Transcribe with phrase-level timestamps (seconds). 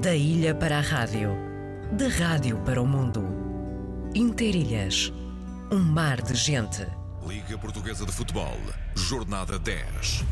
[0.00, 1.30] Da ilha para a rádio,
[1.92, 3.24] da rádio para o mundo.
[4.14, 5.10] Interilhas,
[5.72, 6.86] um mar de gente.
[7.26, 8.58] Liga Portuguesa de Futebol,
[8.94, 10.22] Jornada 10.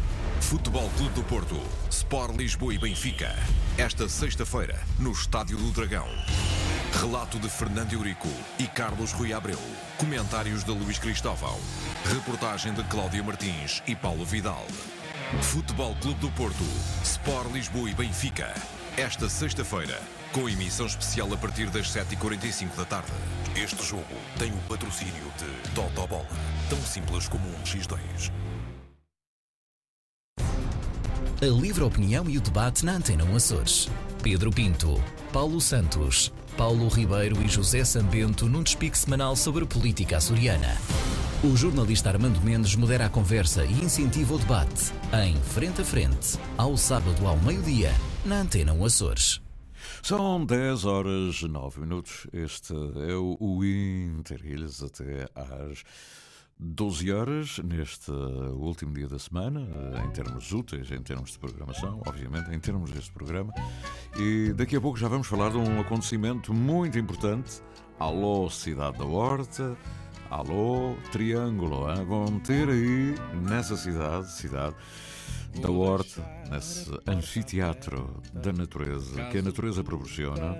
[0.41, 1.59] Futebol Clube do Porto,
[1.89, 3.35] Sport Lisboa e Benfica.
[3.79, 6.09] Esta sexta-feira, no Estádio do Dragão.
[7.01, 8.29] Relato de Fernando Eurico
[8.59, 9.59] e Carlos Rui Abreu.
[9.97, 11.59] Comentários de Luís Cristóvão.
[12.05, 14.67] Reportagem de Cláudia Martins e Paulo Vidal.
[15.41, 16.65] Futebol Clube do Porto,
[17.03, 18.53] Sport Lisboa e Benfica.
[18.97, 20.01] Esta sexta-feira,
[20.31, 23.11] com emissão especial a partir das 7h45 da tarde.
[23.57, 24.05] Este jogo
[24.39, 26.25] tem o patrocínio de Toto Bola,
[26.71, 28.31] tão simples como um X2.
[31.43, 33.91] A livre opinião e o debate na Antena 1 Açores.
[34.23, 40.79] Pedro Pinto, Paulo Santos, Paulo Ribeiro e José Sambento num despique semanal sobre política açoriana.
[41.43, 44.93] O jornalista Armando Mendes modera a conversa e incentiva o debate
[45.25, 47.93] em Frente a Frente, ao sábado ao meio-dia,
[48.25, 49.41] na Antena 1 Açores.
[50.03, 52.27] São 10 horas 9 minutos.
[52.33, 55.85] Este é o Interilhas até às
[56.59, 59.69] 12 horas, neste último dia da semana,
[60.05, 63.53] em termos úteis, em termos de programação, obviamente, em termos deste programa.
[64.17, 67.61] E daqui a pouco já vamos falar de um acontecimento muito importante.
[67.99, 69.77] Alô, Cidade da Horta.
[70.31, 71.91] Alô, Triângulo.
[71.91, 72.05] Hein?
[72.07, 74.75] Vão ter aí, nessa cidade, cidade
[75.61, 80.57] da Horta, nesse anfiteatro da natureza, que a natureza proporciona,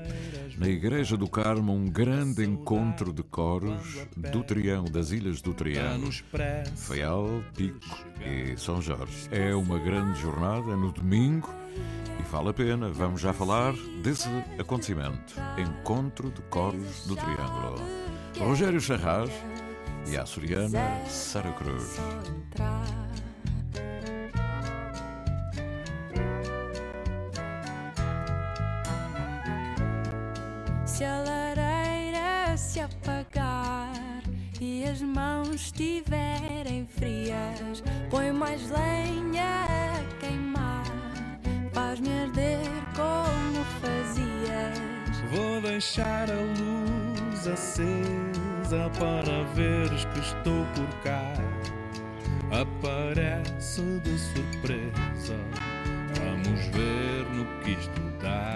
[0.57, 6.13] na Igreja do Carmo, um grande encontro de coros do Triângulo, das Ilhas do Triângulo,
[6.77, 9.29] Faial, Pico e São Jorge.
[9.31, 11.49] É uma grande jornada no domingo
[12.19, 12.89] e vale a pena.
[12.91, 14.29] Vamos já falar desse
[14.59, 15.35] acontecimento.
[15.59, 17.81] Encontro de coros do Triângulo.
[18.39, 19.31] Rogério Charras
[20.11, 21.99] e a açoriana Sara Cruz.
[34.61, 40.85] E as mãos estiverem frias, põe mais lenha a queimar,
[41.73, 42.61] faz-me arder
[42.95, 44.79] como fazias.
[45.31, 51.35] Vou deixar a luz acesa para veres que estou por cá.
[52.53, 55.37] Aparece de surpresa,
[56.21, 58.55] vamos ver no que isto dá.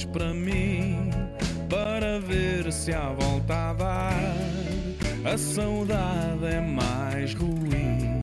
[0.00, 1.10] Voltes para mim
[1.68, 4.36] para ver se há volta a dar.
[5.24, 8.22] A saudade é mais ruim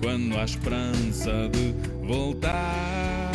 [0.00, 1.74] quando há esperança de
[2.06, 3.30] voltar.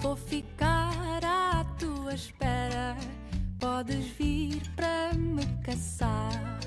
[0.00, 2.59] Vou ficar à tua espera.
[3.80, 6.60] Podes vir para me caçar.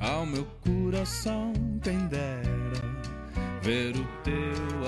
[0.00, 1.52] Ao meu coração
[1.82, 2.80] quem dera
[3.60, 4.32] ver o teu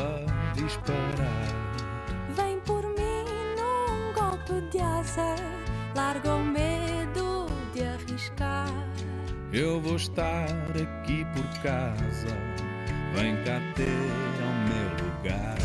[0.00, 1.52] a disparar.
[2.34, 3.26] Vem por mim
[3.58, 5.36] num golpe de asa.
[5.94, 8.72] Larga o medo de arriscar.
[9.52, 12.34] Eu vou estar aqui por casa,
[13.14, 15.58] vem cá ter ao meu lugar.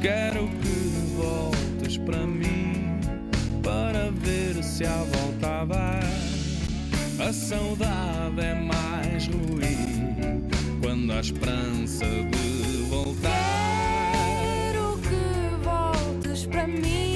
[0.00, 2.61] Quero que voltes para mim,
[3.72, 6.02] para ver se há volta a dar.
[7.18, 10.44] A saudade é mais ruim
[10.82, 14.12] quando há esperança de voltar.
[14.12, 17.11] Quero que voltes para mim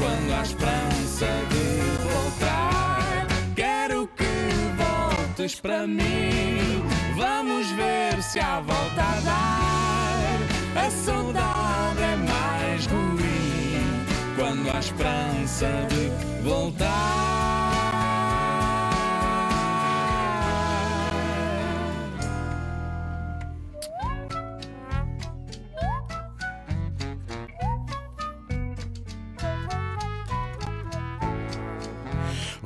[0.00, 1.66] quando há esperança de
[2.08, 3.26] voltar.
[3.54, 4.24] Quero que
[4.82, 6.82] voltes para mim.
[7.16, 10.86] Vamos ver se há volta a dar.
[10.86, 14.06] A saudade é mais ruim
[14.36, 17.39] quando há esperança de voltar.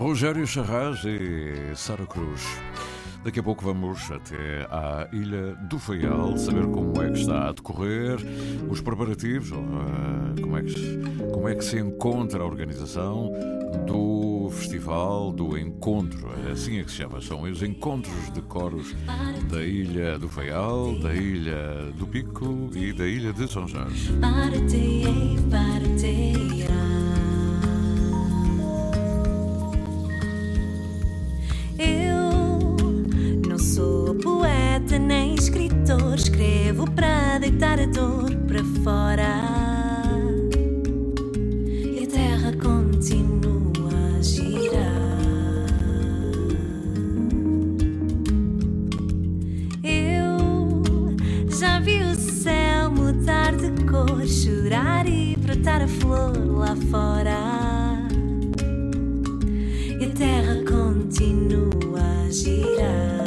[0.04, 2.42] Rogério Charras e Sara Cruz.
[3.24, 7.52] Daqui a pouco vamos até à Ilha do Faial saber como é que está a
[7.52, 8.18] decorrer
[8.68, 10.98] os preparativos, uh, como, é que,
[11.32, 13.32] como é que se encontra a organização
[13.86, 18.94] do festival, do encontro, é assim é que se chama, são os encontros de coros
[19.50, 24.12] da Ilha do Faial, da Ilha do Pico e da Ilha de São Jorge.
[56.90, 58.08] Fora.
[60.00, 63.24] E a terra continua a girar.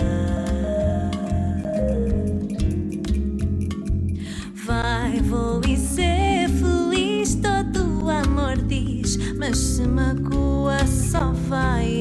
[5.28, 11.97] vou e ser feliz, todo o amor diz, mas se macua só vai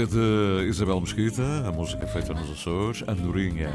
[0.00, 3.70] música de Isabel Mesquita, a música feita nos Açores, Andorinha.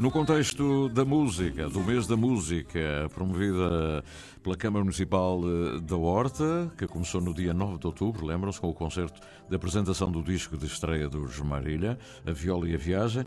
[0.00, 4.02] No contexto da música, do mês da música, promovida
[4.42, 5.40] pela Câmara Municipal
[5.82, 10.10] da Horta, que começou no dia 9 de outubro, lembram-se, com o concerto de apresentação
[10.10, 13.24] do disco de estreia dos Marília, A Viola e a Viagem,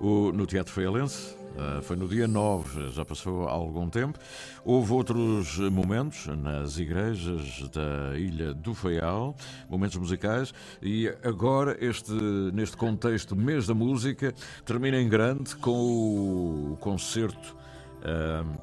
[0.00, 4.18] no Teatro Feialense, ah, foi no dia 9, já passou há algum tempo.
[4.64, 9.34] Houve outros momentos nas igrejas da Ilha do Faial,
[9.68, 12.12] momentos musicais, e agora, este,
[12.52, 14.34] neste contexto, mês da música,
[14.64, 17.56] termina em grande com o concerto,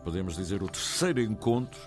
[0.03, 1.79] podemos dizer, o terceiro encontro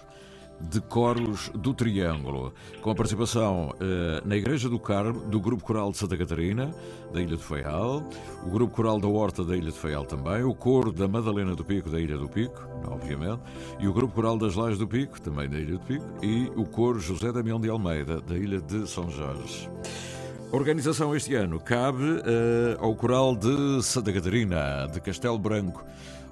[0.60, 2.52] de coros do Triângulo,
[2.82, 6.70] com a participação eh, na Igreja do Carmo, do Grupo Coral de Santa Catarina,
[7.12, 8.06] da Ilha de Feial,
[8.44, 11.64] o Grupo Coral da Horta da Ilha de Feial também, o Coro da Madalena do
[11.64, 13.40] Pico, da Ilha do Pico, obviamente,
[13.78, 16.64] e o Grupo Coral das Lajes do Pico, também da Ilha do Pico, e o
[16.66, 19.70] Coro José Damião de Almeida, da Ilha de São Jorge.
[20.52, 25.84] Organização este ano cabe uh, ao Coral de Santa Catarina, de Castelo Branco.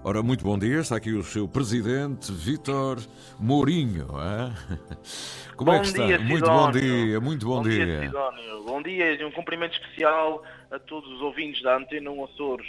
[0.08, 2.96] Ora, muito bom dia, está aqui o seu presidente, Vítor
[3.38, 4.06] Mourinho.
[5.54, 6.06] Como bom é que está?
[6.06, 7.84] Dia, muito bom dia, muito bom, bom dia.
[7.84, 8.00] dia.
[8.06, 8.64] Sidónio.
[8.64, 12.66] Bom dia e um cumprimento especial a todos os ouvintes da Antena 1 Açores.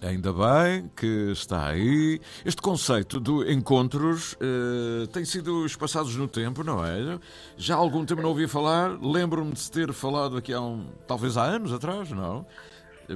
[0.00, 2.20] Ainda bem que está aí.
[2.44, 7.18] Este conceito de encontros eh, tem sido espaçados no tempo, não é?
[7.56, 8.96] Já há algum tempo não ouvi falar.
[9.02, 12.46] Lembro-me de ter falado aqui há um, talvez há anos atrás, não?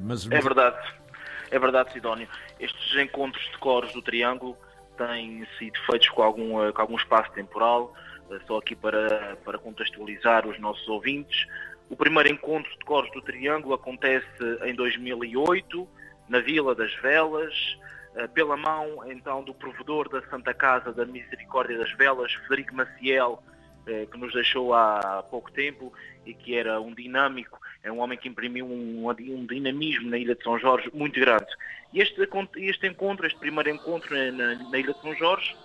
[0.03, 0.77] Mas, É verdade.
[1.53, 2.29] É verdade, Sidónio.
[2.61, 4.55] Estes encontros de coros do Triângulo
[4.99, 7.95] têm sido feitos com algum, eh, com algum espaço temporal,
[8.31, 11.47] eh, só aqui para, para contextualizar os nossos ouvintes.
[11.88, 14.26] O primeiro encontro de coros do Triângulo acontece
[14.67, 15.88] em 2008,
[16.29, 17.79] na Vila das Velas,
[18.14, 23.43] eh, pela mão então do provedor da Santa Casa da Misericórdia das Velas, Federico Maciel,
[24.12, 25.93] que nos deixou há pouco tempo
[26.25, 30.35] e que era um dinâmico, é um homem que imprimiu um, um dinamismo na Ilha
[30.35, 31.47] de São Jorge muito grande.
[31.93, 32.21] E este,
[32.57, 35.57] este encontro, este primeiro encontro na, na Ilha de São Jorge,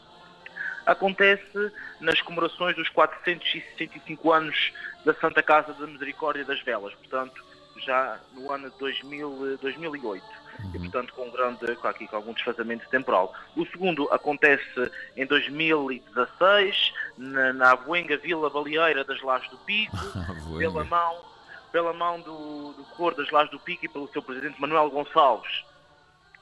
[0.85, 7.43] acontece nas comemorações dos 465 anos da Santa Casa da Misericórdia das Velas, portanto,
[7.83, 10.45] já no ano de 2000, 2008.
[10.73, 13.35] E, portanto, com, um grande, aqui, com algum desfazamento temporal.
[13.57, 19.97] O segundo acontece em 2016, na, na Abuenga Vila Baleeira das Lajes do Pico,
[20.57, 21.34] pela mão,
[21.75, 25.65] pela mão do, do Cor das Lajes do Pico e pelo seu presidente Manuel Gonçalves.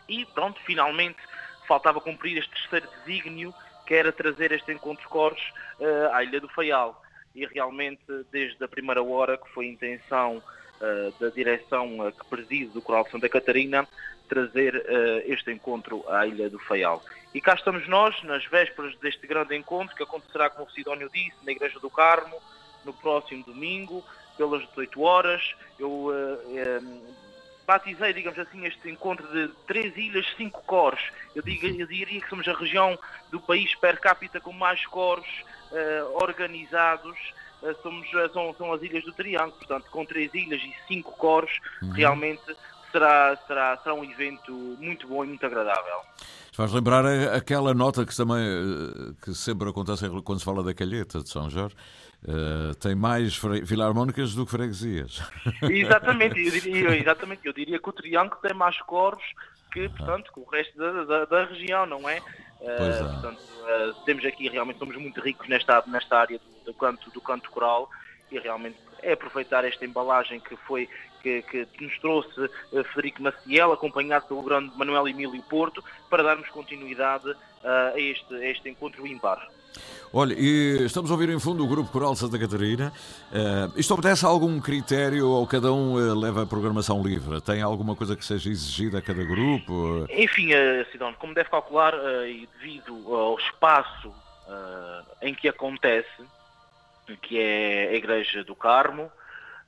[0.07, 1.17] E pronto, finalmente
[1.67, 3.51] faltava cumprir este terceiro desígnio,
[3.87, 5.41] que era trazer este encontro de coros
[5.79, 7.01] uh, à Ilha do Faial.
[7.33, 12.25] E realmente, desde a primeira hora, que foi a intenção uh, da direção uh, que
[12.27, 13.87] preside do Coral de Santa Catarina,
[14.29, 14.85] trazer
[15.25, 17.03] este encontro à Ilha do Faial.
[17.33, 21.37] E cá estamos nós, nas vésperas deste grande encontro, que acontecerá, como o Sidónio disse,
[21.43, 22.39] na Igreja do Carmo,
[22.85, 24.03] no próximo domingo,
[24.37, 25.55] pelas 18 horas.
[25.79, 26.11] Eu
[27.65, 31.01] batizei, digamos assim, este encontro de três ilhas, cinco coros.
[31.35, 32.97] Eu, digo, eu diria que somos a região
[33.31, 35.27] do país per capita com mais coros
[35.71, 37.17] uh, organizados.
[37.61, 41.11] Uh, somos, uh, são, são as ilhas do Triângulo, portanto, com três ilhas e cinco
[41.13, 41.91] coros, uhum.
[41.91, 42.43] realmente
[42.91, 46.01] será, será, será um evento muito bom e muito agradável.
[46.51, 48.45] Faz lembrar aquela nota que também
[49.23, 51.75] que sempre acontece quando se fala da calheta de São Jorge,
[52.25, 55.21] Uh, tem mais filarmónicas do que freguesias.
[55.69, 59.21] Exatamente, eu diria, exatamente, eu diria que o Triângulo tem mais coros
[59.73, 62.19] que, portanto, que o resto da, da, da região, não é?
[62.61, 63.03] Uh, é.
[63.11, 67.19] Portanto, uh, temos aqui, realmente, somos muito ricos nesta, nesta área do, do, canto, do
[67.19, 67.89] canto coral
[68.31, 70.87] e realmente é aproveitar esta embalagem que foi
[71.21, 72.49] que, que nos trouxe
[72.93, 78.69] Federico Maciel, acompanhado pelo grande Manuel Emílio Porto, para darmos continuidade a, este, a este
[78.69, 79.47] encontro ímpar.
[80.15, 82.93] Olha, e estamos a ouvir em fundo o Grupo Coral Santa Catarina.
[83.31, 87.41] Uh, isto obedece a algum critério ou cada um uh, leva a programação livre?
[87.41, 90.05] Tem alguma coisa que seja exigida a cada grupo?
[90.11, 94.13] Enfim, uh, como deve calcular, uh, devido ao espaço
[95.21, 96.21] em que acontece,
[97.21, 99.09] que é a Igreja do Carmo,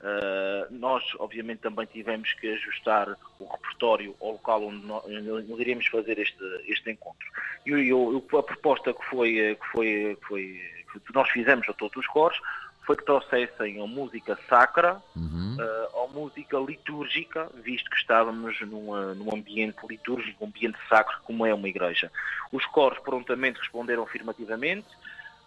[0.02, 5.88] Uh, nós, obviamente, também tivemos que ajustar o repertório ao local onde nós, onde iríamos
[5.88, 7.28] fazer este, este encontro.
[7.66, 10.62] E, e, a proposta que foi, que foi, que foi
[11.06, 12.40] que nós fizemos a todos os coros
[12.86, 15.58] foi que trouxessem a música sacra uhum.
[15.60, 21.46] uh, a música litúrgica, visto que estávamos numa, num ambiente litúrgico, um ambiente sacro, como
[21.46, 22.12] é uma igreja.
[22.52, 24.88] Os coros prontamente responderam afirmativamente.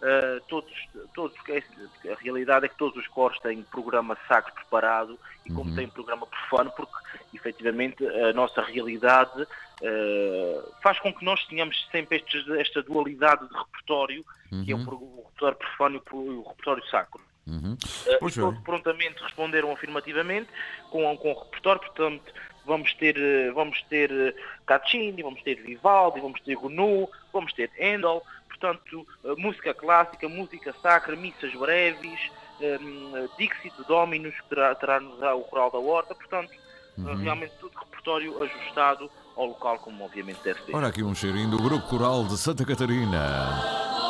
[0.01, 0.71] Uh, todos,
[1.13, 5.75] todos, a realidade é que todos os coros têm programa sacro preparado e como uhum.
[5.75, 6.93] têm programa profano, porque
[7.33, 13.53] efetivamente a nossa realidade uh, faz com que nós tenhamos sempre estes, esta dualidade de
[13.53, 14.63] repertório, uhum.
[14.63, 17.21] que é o, o repertório profano e o repertório sacro.
[17.45, 17.73] Uhum.
[17.73, 20.49] Uh, todos prontamente responderam afirmativamente
[20.89, 22.33] com, com o repertório, portanto
[22.65, 23.17] vamos ter,
[23.53, 28.23] vamos ter Caccini, vamos ter Vivaldi, vamos ter Gounod, vamos ter Handel,
[28.59, 32.19] portanto, eh, música clássica, música sacra, missas breves,
[32.59, 34.99] um, ehm, Dixit Dominus, que terá, terá
[35.35, 37.15] o coral da horta, portanto, eh, uhum.
[37.15, 40.75] realmente tudo repertório ajustado ao local, como obviamente deve ser.
[40.75, 44.08] Olha aqui um cheirinho do Grupo Coral de Santa Catarina.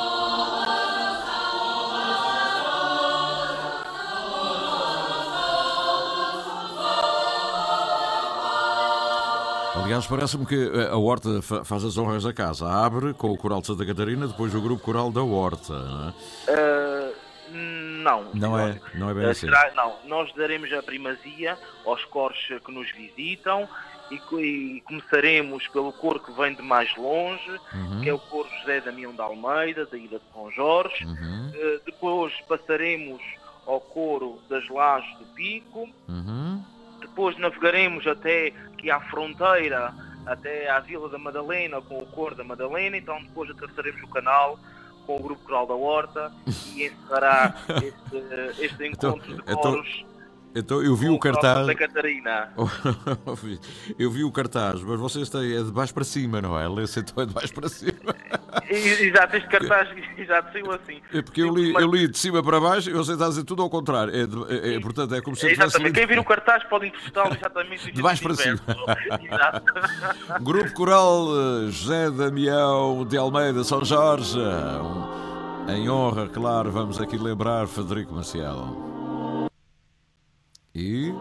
[9.83, 12.67] Aliás, parece-me que eh, a Horta faz as honras da casa.
[12.67, 15.73] Abre com o Coral de Santa Catarina, depois o grupo Coral da Horta.
[15.73, 16.13] Não,
[16.47, 16.51] é?
[16.51, 17.15] uh,
[17.51, 19.47] não, não é, não é bem uh, assim.
[19.47, 23.67] Será, não, nós daremos a primazia aos coros que nos visitam
[24.11, 28.01] e, e, começaremos pelo coro que vem de mais longe, uhum.
[28.01, 31.05] que é o coro José Damião de Almeida, da Ilha de São Jorge.
[31.05, 31.49] Uhum.
[31.49, 33.21] Uh, depois passaremos
[33.65, 35.87] ao coro das Lajes do Pico.
[36.07, 36.63] Uhum.
[36.99, 39.93] Depois navegaremos até aqui à fronteira,
[40.25, 42.97] até à Vila da Madalena, com o cor da Madalena.
[42.97, 44.59] Então depois atravessaremos o canal
[45.05, 46.31] com o Grupo Coral da Horta
[46.75, 49.89] e encerrará este, este então, encontro então, de coros.
[49.99, 50.08] Então
[50.55, 51.59] então eu vi o cartaz.
[51.59, 52.49] Santa Catarina.
[53.99, 56.67] eu vi o cartaz, mas vocês têm é de baixo para cima, não é?
[56.67, 58.15] Lê-se então é de baixo para cima.
[58.69, 61.01] Exato, este cartaz exato, saiu assim.
[61.13, 63.43] É porque eu li, eu li de cima para baixo e você está a dizer
[63.43, 64.15] tudo ao contrário.
[64.15, 65.93] É, de, é, é portanto, é como se Exatamente.
[65.93, 68.59] Quem vir o cartaz pode interpretá-lo exatamente de baixo para cima.
[69.21, 70.43] Exato.
[70.43, 74.39] Grupo Coral eh, José Damião de Almeida, São Jorge.
[75.67, 78.88] Em honra, claro, vamos aqui lembrar Federico Maciel
[80.79, 81.13] aqui.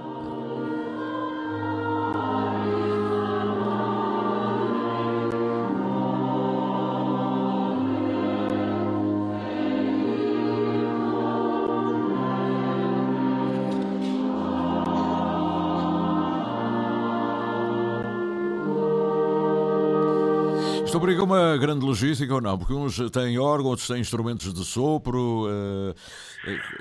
[20.85, 22.57] Isto obriga uma grande logística ou não?
[22.57, 25.47] Porque uns têm órgãos, outros têm instrumentos de sopro.
[25.47, 25.95] Uh,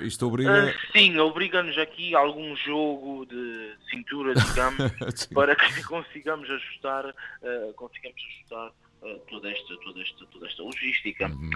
[0.00, 0.66] isto obriga.
[0.66, 8.22] Uh, sim, obriga-nos aqui algum jogo de cintura, digamos, para que consigamos ajustar, uh, consigamos
[8.22, 8.72] ajustar
[9.30, 11.50] toda esta, toda esta, toda esta logística, uhum.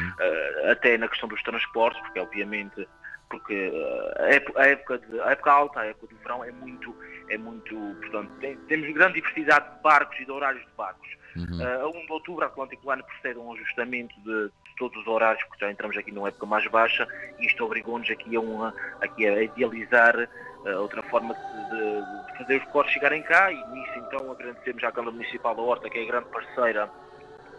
[0.71, 2.87] até na questão dos transportes, porque obviamente
[3.33, 3.73] porque
[4.19, 6.95] a época, de, a época alta, a época do verão é muito,
[7.31, 11.09] é muito, portanto, tem, temos grande diversidade de barcos e de horários de barcos.
[11.35, 11.59] Uhum.
[11.59, 14.51] Uh, a 1 de outubro, a Atlântico Line procede a um ajustamento de,
[14.83, 17.07] todos os horários, porque já entramos aqui numa época mais baixa,
[17.39, 22.57] e isto obrigou-nos aqui a, uma, aqui a idealizar uh, outra forma de, de, fazer
[22.57, 26.03] os portos chegarem cá, e nisso então agradecemos à Câmara Municipal da Horta, que é
[26.03, 26.91] a grande parceira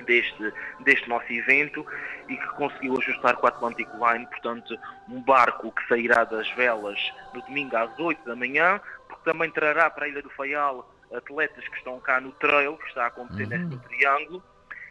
[0.05, 1.85] deste, deste nosso evento
[2.27, 4.77] e que conseguiu ajustar com a Atlantic Line, portanto,
[5.07, 6.99] um barco que sairá das velas
[7.33, 11.65] no domingo às 8 da manhã, porque também trará para a Ilha do Faial atletas
[11.69, 13.69] que estão cá no trail, que está a acontecer uhum.
[13.69, 14.43] neste triângulo,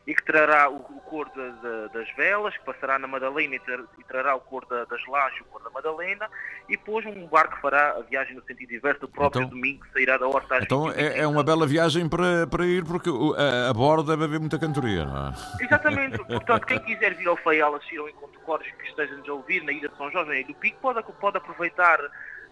[0.06, 3.60] e que trará o, o cor de, de, das velas, que passará na Madalena e,
[3.60, 6.28] ter, e trará o cor da, das lajes, o cor da Madalena,
[6.68, 10.16] e depois um barco fará a viagem no sentido inverso, o próprio então, domingo sairá
[10.16, 14.10] da Horta Então é, é, uma bela viagem para, para ir, porque a, a bordo
[14.10, 15.64] deve haver muita cantoria, não é?
[15.64, 19.32] Exatamente, portanto, quem quiser vir ao Faial assistir ao encontro de cores que estejam a
[19.32, 22.00] ouvir na Ilha de São Jorge, Ilha do Pico, pode, pode aproveitar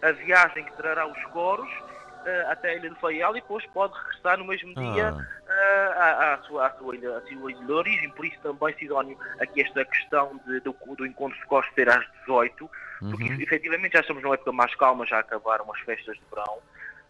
[0.01, 1.69] a viagem que trará os coros
[2.21, 6.33] uh, até a Ilha do Faial e depois pode regressar no mesmo dia uh, à,
[6.33, 8.09] à, sua, à, sua ilha, à sua ilha de origem.
[8.11, 12.69] Por isso também, Sidónio, aqui esta questão de, do, do encontro de ser às 18,
[12.99, 13.41] porque uhum.
[13.41, 16.59] efetivamente já estamos numa época mais calma, já acabaram as festas de verão.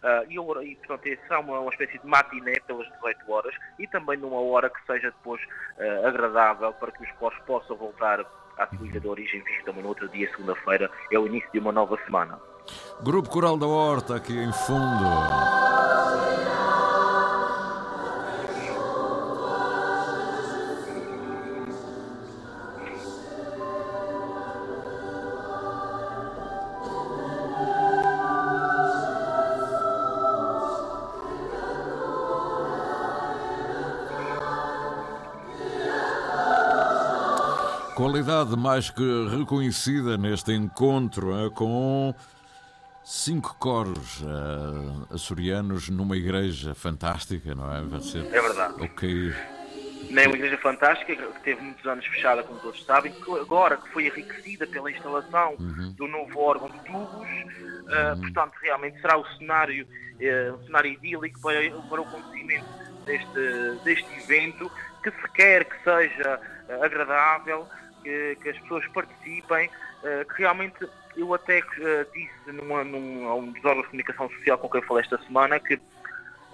[0.02, 4.16] Uh, e, e, portanto, será uma, uma espécie de matiné pelas 18 horas e também
[4.16, 5.40] numa hora que seja depois
[5.78, 8.20] uh, agradável para que os corpos possam voltar
[8.58, 11.60] à sua ilha de origem, visto também no outro dia, segunda-feira, é o início de
[11.60, 12.38] uma nova semana.
[13.02, 15.04] Grupo Coral da Horta aqui em fundo.
[37.94, 42.14] Qualidade mais que reconhecida neste encontro é, com
[43.04, 47.82] Cinco coros uh, açorianos numa igreja fantástica, não é?
[47.82, 48.74] Vai ser é verdade.
[48.80, 49.34] Ok.
[50.10, 53.88] É uma igreja fantástica que teve muitos anos fechada, como todos sabem, que agora que
[53.88, 55.92] foi enriquecida pela instalação uhum.
[55.96, 58.20] do novo órgão de tubos, uh, uhum.
[58.20, 62.66] portanto, realmente será o cenário, uh, um cenário idílico para, para o acontecimento
[63.04, 64.70] deste, deste evento,
[65.02, 66.40] que se quer que seja
[66.80, 67.66] agradável,
[68.04, 69.68] que, que, as pessoas participem,
[70.34, 74.58] que realmente eu até uh, disse numa, num, a um dos órgãos de comunicação social
[74.58, 75.80] com quem eu falei esta semana que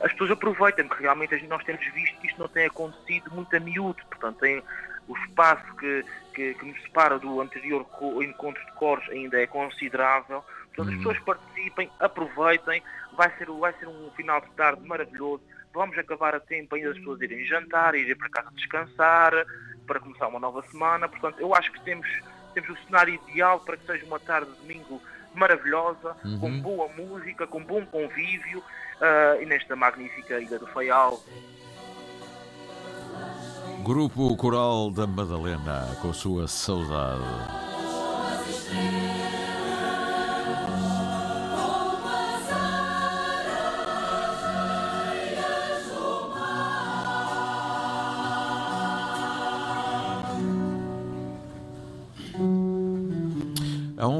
[0.01, 3.61] as pessoas aproveitem, porque realmente nós temos visto que isto não tem acontecido muito a
[3.61, 4.63] miúdo, portanto tem
[5.09, 7.85] o espaço que, que, que nos separa do anterior
[8.23, 10.97] encontro de cores ainda é considerável, portanto as uhum.
[10.99, 12.83] pessoas participem, aproveitem,
[13.17, 15.43] vai ser, vai ser um final de tarde maravilhoso,
[15.75, 19.33] vamos acabar a tempo ainda as pessoas irem jantar, irem para casa descansar,
[19.87, 22.07] para começar uma nova semana, portanto eu acho que temos
[22.61, 25.01] temos o cenário ideal para que seja uma tarde de domingo
[25.35, 26.39] maravilhosa, uhum.
[26.41, 31.23] com boa música, com bom convívio uh, e nesta magnífica Ilha do Faial.
[33.85, 37.23] Grupo Coral da Madalena, com sua saudade.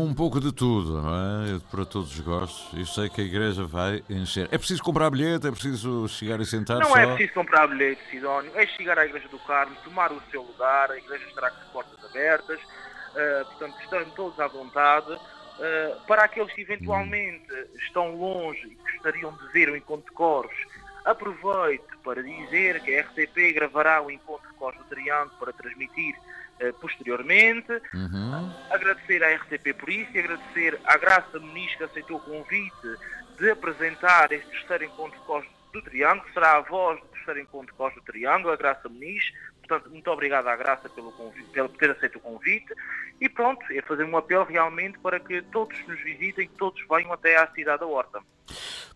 [0.09, 1.61] Um pouco de tudo, não é?
[1.71, 2.67] Para todos os gostos.
[2.79, 4.49] Eu sei que a igreja vai encher.
[4.51, 5.47] É preciso comprar bilhete?
[5.47, 6.97] É preciso chegar e sentar Não só?
[6.97, 8.51] é preciso comprar bilhete, Sidónio.
[8.55, 10.91] É chegar à igreja do Carmo, tomar o seu lugar.
[10.91, 12.59] A igreja estará com as portas abertas.
[12.61, 15.13] Uh, portanto, estão todos à vontade.
[15.13, 17.65] Uh, para aqueles que eventualmente hum.
[17.77, 20.57] estão longe e gostariam de ver o encontro de coros,
[21.05, 26.15] aproveite para dizer que a RTP gravará o encontro de coros do Triângulo para transmitir
[26.61, 27.71] eh, posteriormente.
[27.95, 28.53] Uhum.
[28.71, 32.97] Agradecer à RTP por isso e agradecer à Graça Muniz que aceitou o convite
[33.39, 37.73] de apresentar este terceiro encontro de Cos do Triângulo, será a voz do terceiro encontro
[37.73, 39.23] de Cos do Triângulo, a Graça Muniz.
[39.61, 42.75] Portanto, muito obrigado à Graça pelo, convite, pelo ter aceito o convite.
[43.21, 47.13] E pronto, é fazer um apelo realmente para que todos nos visitem, que todos venham
[47.13, 48.21] até à cidade da Horta.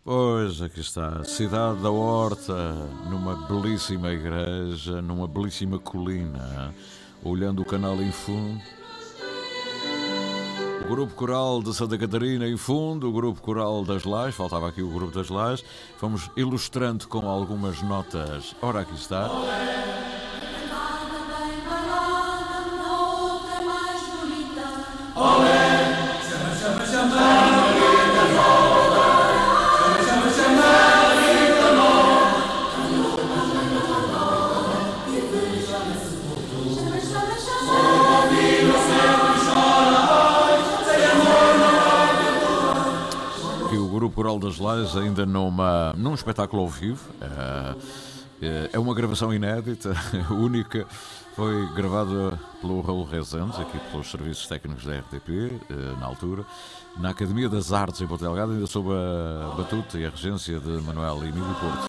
[0.04, 2.72] Pois, aqui está, cidade da Horta,
[3.08, 6.74] numa belíssima igreja, numa belíssima colina
[7.24, 8.60] olhando o canal em fundo.
[10.84, 14.82] O grupo coral de Santa Catarina em fundo, o grupo coral das Lajes, faltava aqui
[14.82, 15.64] o grupo das Lajes.
[16.00, 18.54] Vamos ilustrando com algumas notas.
[18.60, 19.30] Ora, aqui está.
[44.22, 47.00] Coral das Lajes ainda numa, num espetáculo ao vivo.
[48.40, 49.96] É, é uma gravação inédita,
[50.30, 50.86] única.
[51.34, 56.44] Foi gravada pelo Raul Rezendes, aqui pelos serviços técnicos da RTP, eh, na altura,
[56.98, 60.70] na Academia das Artes em Porto Delgado, ainda sob a batuta e a regência de
[60.82, 61.88] Manuel Emílio Porto.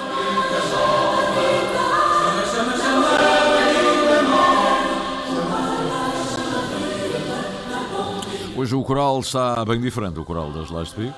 [8.58, 11.14] Hoje o coral está bem diferente, o coral das Last Big.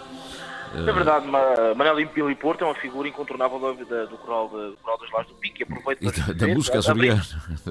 [0.78, 5.12] É verdade, Manel Impili Porto é uma figura incontornável do, do, coral, do coral das
[5.12, 7.22] Lajes do Pico e aproveito para da, da música açoriana.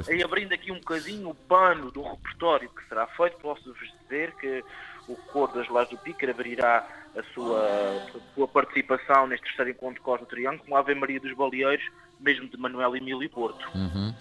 [0.08, 4.64] E abrindo aqui um bocadinho o pano do repertório que será feito, posso-vos dizer que
[5.08, 6.86] o coro das Lajes do Pico abrirá
[7.16, 11.32] a sua, a sua participação neste terceiro encontro do Triângulo com a Ave Maria dos
[11.34, 11.84] Baleeiros,
[12.18, 13.66] mesmo de Manuel Emílio Porto.
[13.74, 14.14] Uhum.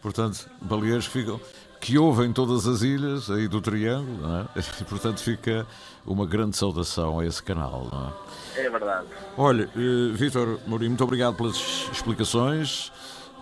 [0.00, 1.40] Portanto, baleeiros ficam,
[1.80, 4.46] que ouvem todas as ilhas aí do Triângulo, não é?
[4.56, 5.66] E, portanto fica
[6.06, 8.14] uma grande saudação a esse canal, não
[8.56, 8.66] é?
[8.66, 9.06] É verdade.
[9.36, 11.56] Olha, uh, Vítor Mourinho, muito obrigado pelas
[11.92, 12.92] explicações,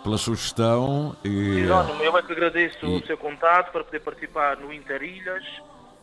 [0.03, 1.61] pela sugestão e...
[1.61, 2.97] Jerónimo, eu é que agradeço e...
[2.97, 5.45] o seu contato para poder participar no Interilhas,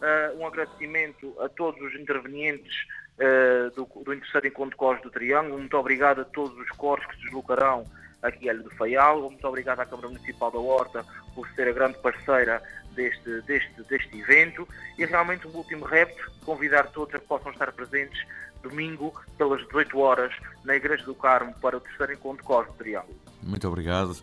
[0.01, 2.73] uh, um agradecimento a todos os intervenientes
[3.19, 7.05] uh, do, do terceiro encontro de cores do Triângulo, muito obrigado a todos os cores
[7.05, 7.85] que se deslocarão
[8.23, 9.21] aqui Ilha do Faial.
[9.21, 11.05] Muito obrigado à Câmara Municipal da Horta
[11.35, 14.67] por ser a grande parceira deste, deste, deste evento.
[14.97, 18.23] E realmente um último repto, convidar todos a que possam estar presentes
[18.63, 23.23] domingo, pelas 18 horas, na Igreja do Carmo, para o terceiro encontro Cosmo Triângulo.
[23.45, 24.15] Muito obrigado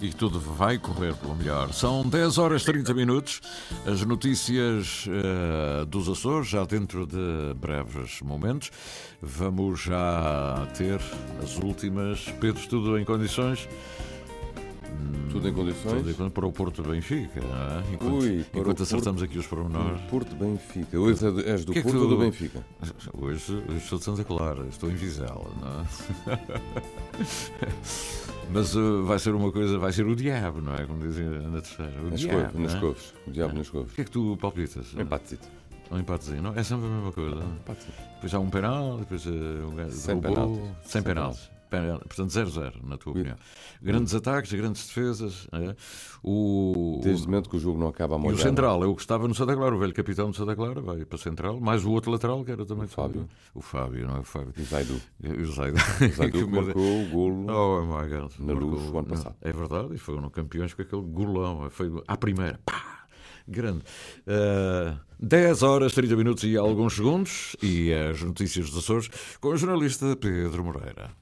[0.00, 1.72] e tudo vai correr pelo melhor.
[1.74, 3.42] São 10 horas e 30 minutos.
[3.86, 8.70] As notícias uh, dos Açores, já dentro de breves momentos.
[9.20, 10.98] Vamos já ter
[11.42, 12.24] as últimas.
[12.40, 13.68] Pedro, tudo em condições?
[15.30, 16.16] Tudo em condições?
[16.16, 17.94] Tudo para o Porto Benfica, é?
[17.94, 20.00] enquanto, Ui, enquanto acertamos Porto, aqui os pormenores.
[20.02, 20.98] Porto Benfica.
[20.98, 22.64] Hoje és do que é Porto ou do Benfica?
[23.14, 26.38] Hoje, hoje estou de Santa Clara, estou em Vizela, não é?
[28.52, 30.84] Mas uh, vai ser uma coisa, vai ser o diabo, não é?
[30.84, 32.02] Como dizem na terceira.
[32.02, 32.42] O nas diabo.
[32.42, 32.80] Couves, nas é?
[32.80, 33.14] couves.
[33.26, 33.92] O diabo nas couves.
[33.92, 34.94] O que é que tu palpitas?
[34.94, 35.48] Um empatezito.
[35.90, 36.54] Um empatezinho, não?
[36.54, 37.36] É sempre a mesma coisa.
[37.36, 37.56] Um
[38.14, 39.30] Depois há um penal, depois uh,
[39.70, 39.92] um gajo.
[39.92, 40.70] Sem penaltis.
[40.84, 41.50] Sem penaltis.
[41.80, 43.36] Portanto, 0-0, na tua opinião.
[43.80, 45.48] Grandes ataques, grandes defesas.
[45.52, 45.74] É?
[46.22, 47.00] O...
[47.02, 48.36] Desde o momento que o jogo não acaba a molhar.
[48.36, 50.80] E o central, eu que estava no Santa Clara, o velho capitão do Santa Clara,
[50.80, 53.28] vai para central, mais o outro lateral, que era também o Fábio.
[53.54, 54.52] O Fábio, não é o Fábio.
[54.56, 55.00] O Zaidu.
[55.22, 55.78] O Zaidu.
[56.02, 58.32] O Zaidu que marcou o golo oh, my God.
[58.38, 59.36] na luz o ano passado.
[59.40, 61.68] É verdade, e foram campeões com aquele golão.
[61.70, 62.58] Foi à primeira.
[62.64, 63.02] Pá!
[63.46, 63.82] grande.
[64.26, 69.08] Uh, 10 horas, 30 minutos e alguns segundos, e as notícias dos Açores
[69.40, 71.21] com o jornalista Pedro Moreira.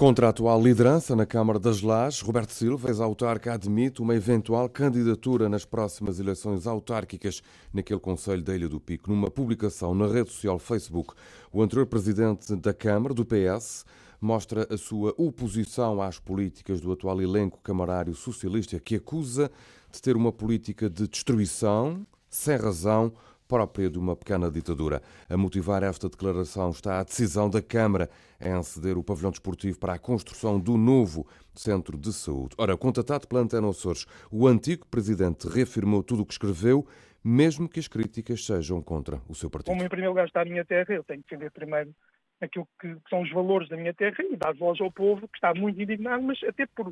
[0.00, 5.46] Contra a atual liderança na Câmara das Lajes, Roberto Silva, ex-autarca, admite uma eventual candidatura
[5.46, 9.10] nas próximas eleições autárquicas naquele Conselho da Ilha do Pico.
[9.10, 11.12] Numa publicação na rede social Facebook,
[11.52, 13.84] o anterior presidente da Câmara, do PS,
[14.18, 19.50] mostra a sua oposição às políticas do atual elenco camarário socialista, que acusa
[19.92, 23.12] de ter uma política de destruição, sem razão,
[23.46, 25.02] própria de uma pequena ditadura.
[25.28, 28.08] A motivar esta declaração está a decisão da Câmara
[28.40, 32.54] em ceder o pavilhão desportivo para a construção do novo centro de saúde.
[32.58, 36.86] Ora, contatado pela Antena Açores, o antigo presidente reafirmou tudo o que escreveu,
[37.22, 39.72] mesmo que as críticas sejam contra o seu partido.
[39.72, 41.94] Como em primeiro lugar está a minha terra, eu tenho que defender primeiro
[42.40, 45.52] aquilo que são os valores da minha terra e dar voz ao povo que está
[45.54, 46.90] muito indignado, mas até por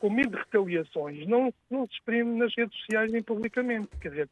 [0.00, 3.88] com medo de retaliações, não, não se exprime nas redes sociais nem publicamente.
[4.00, 4.28] Quer dizer,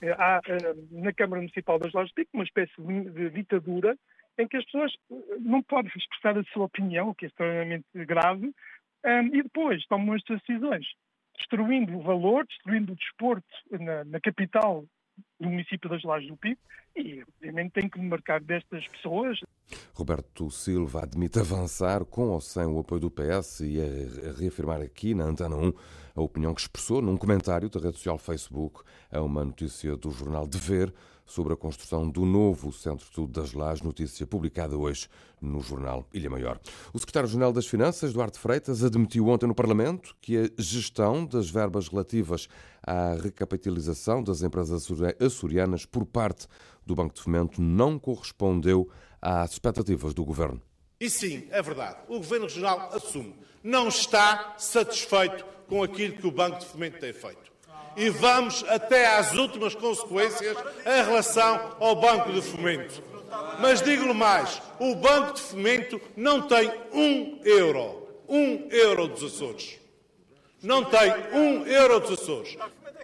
[0.00, 3.96] eh, há eh, na Câmara Municipal das de uma espécie de ditadura
[4.40, 7.86] em que as pessoas eh, não podem expressar a sua opinião, o que é extremamente
[7.94, 8.52] grave,
[9.32, 10.84] e depois tomam estas decisões,
[11.38, 14.84] destruindo o valor, destruindo o desporto na, na capital
[15.38, 16.60] do município das Lajes do Pico
[16.96, 19.38] e, obviamente, tem que marcar destas pessoas.
[19.94, 25.14] Roberto Silva admite avançar com ou sem o apoio do PS e a reafirmar aqui
[25.14, 25.72] na Antena 1
[26.16, 30.46] a opinião que expressou num comentário da rede social Facebook a uma notícia do jornal
[30.46, 30.92] Dever
[31.30, 35.08] sobre a construção do novo Centro de Estudo das Lajes, notícia publicada hoje
[35.40, 36.60] no jornal Ilha Maior.
[36.92, 41.88] O secretário-geral das Finanças, Duarte Freitas, admitiu ontem no Parlamento que a gestão das verbas
[41.88, 42.48] relativas
[42.82, 44.88] à recapitalização das empresas
[45.20, 46.46] açorianas por parte
[46.84, 48.90] do Banco de Fomento não correspondeu
[49.22, 50.60] às expectativas do governo.
[50.98, 51.98] E sim, é verdade.
[52.08, 53.34] O Governo Regional assume.
[53.62, 57.49] Não está satisfeito com aquilo que o Banco de Fomento tem feito.
[57.96, 63.02] E vamos até às últimas consequências em relação ao Banco de Fomento.
[63.60, 68.08] Mas digo-lhe mais: o Banco de Fomento não tem um euro.
[68.28, 69.78] Um euro dos Açores.
[70.62, 72.56] Não tem um euro dos Açores.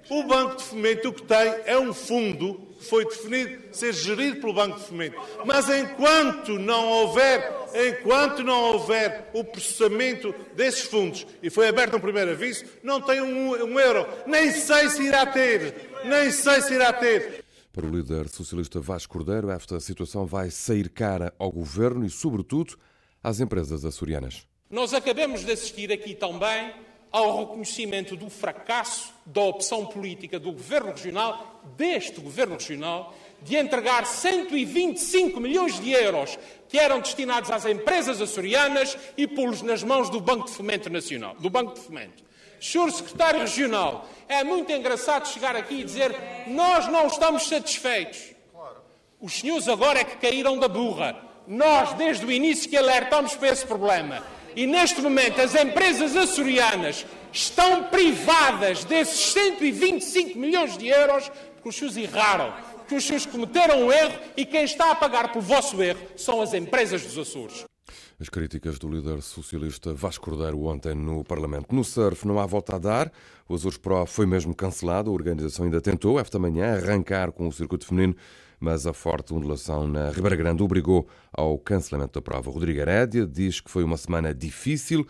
[0.09, 4.41] O Banco de Fomento o que tem é um fundo que foi definido ser gerido
[4.41, 5.17] pelo Banco de Fomento.
[5.45, 12.01] Mas enquanto não houver, enquanto não houver o processamento desses fundos, e foi aberto um
[12.01, 14.07] primeiro aviso, não tem um, um euro.
[14.27, 15.91] Nem sei se irá ter.
[16.05, 17.45] Nem sei se irá ter.
[17.73, 22.79] Para o líder socialista Vasco Cordeiro, esta situação vai sair cara ao governo e, sobretudo,
[23.23, 24.47] às empresas açorianas.
[24.71, 26.73] Nós acabamos de assistir aqui também
[27.11, 34.07] ao reconhecimento do fracasso da opção política do Governo Regional, deste Governo Regional, de entregar
[34.07, 36.39] 125 milhões de euros
[36.69, 41.37] que eram destinados às empresas açorianas e pô-los nas mãos do Banco de Fomento Nacional,
[41.39, 42.25] do Banco de Fomento.
[42.61, 46.15] Senhor Secretário Regional, é muito engraçado chegar aqui e dizer
[46.47, 48.35] nós não estamos satisfeitos.
[49.21, 51.17] Os senhores agora é que caíram da burra.
[51.47, 54.23] Nós, desde o início, que alertamos para esse problema.
[54.57, 61.77] E neste momento as empresas açorianas estão privadas desses 125 milhões de euros porque os
[61.77, 65.83] senhores erraram, porque os senhores cometeram um erro e quem está a pagar pelo vosso
[65.83, 67.67] erro são as empresas dos Açores.
[68.19, 71.75] As críticas do líder socialista Vasco Cordeiro ontem no Parlamento.
[71.75, 73.13] No surf não há volta a dar.
[73.47, 75.11] O Azores Pro foi mesmo cancelado.
[75.11, 78.17] A organização ainda tentou, esta manhã, arrancar com o circuito feminino,
[78.59, 82.51] mas a forte ondulação na Ribeira Grande obrigou ao cancelamento da prova.
[82.51, 85.07] Rodrigo Herédia diz que foi uma semana difícil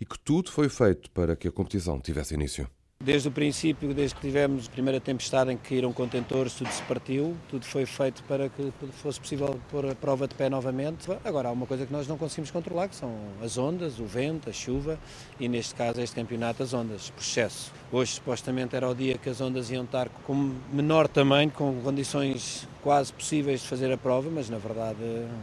[0.00, 2.68] e que tudo foi feito para que a competição tivesse início.
[3.06, 6.82] Desde o princípio, desde que tivemos a primeira tempestade em que caíram contentores, tudo se
[6.82, 11.06] partiu, tudo foi feito para que fosse possível pôr a prova de pé novamente.
[11.24, 14.50] Agora, há uma coisa que nós não conseguimos controlar, que são as ondas, o vento,
[14.50, 14.98] a chuva
[15.38, 17.72] e, neste caso, este campeonato, as ondas, por excesso.
[17.92, 22.66] Hoje, supostamente, era o dia que as ondas iam estar com menor tamanho, com condições
[22.82, 24.98] quase possíveis de fazer a prova, mas, na verdade,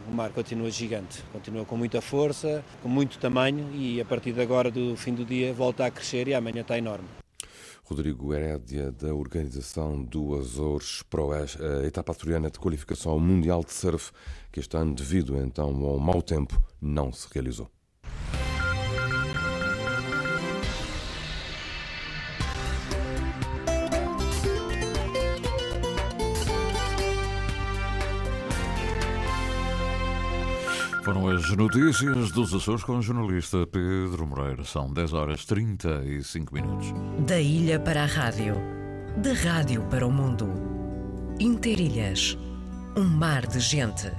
[0.06, 4.42] o mar continua gigante, continua com muita força, com muito tamanho e, a partir de
[4.42, 7.23] agora, do fim do dia, volta a crescer e amanhã está enorme.
[7.84, 13.72] Rodrigo Herédia, da organização do Azores Pro, a etapa açoriana de qualificação ao Mundial de
[13.72, 14.10] Surf,
[14.50, 17.70] que este ano, devido então ao mau tempo, não se realizou.
[31.34, 34.62] As notícias dos Açores com o jornalista Pedro Moreira.
[34.62, 36.94] São 10 horas 35 minutos.
[37.26, 38.54] Da ilha para a rádio,
[39.16, 40.48] da rádio para o mundo.
[41.40, 42.38] Interilhas,
[42.96, 44.12] um mar de gente.